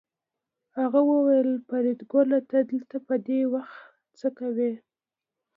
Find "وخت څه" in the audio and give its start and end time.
3.53-4.27